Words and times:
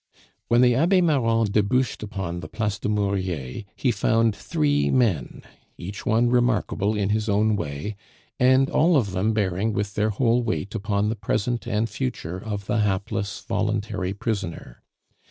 When 0.47 0.61
the 0.61 0.73
Abbe 0.73 0.99
Marron 0.99 1.45
debouched 1.51 2.01
upon 2.01 2.39
the 2.39 2.47
Place 2.47 2.79
du 2.79 2.89
Murier 2.89 3.65
he 3.75 3.91
found 3.91 4.35
three 4.35 4.89
men, 4.89 5.43
each 5.77 6.07
one 6.07 6.27
remarkable 6.31 6.95
in 6.97 7.09
his 7.09 7.29
own 7.29 7.55
way, 7.55 7.95
and 8.39 8.67
all 8.67 8.97
of 8.97 9.11
them 9.11 9.31
bearing 9.31 9.73
with 9.73 9.93
their 9.93 10.09
whole 10.09 10.41
weight 10.41 10.73
upon 10.73 11.09
the 11.09 11.15
present 11.15 11.67
and 11.67 11.87
future 11.87 12.39
of 12.43 12.65
the 12.65 12.79
hapless 12.79 13.41
voluntary 13.41 14.15
prisoner. 14.15 14.81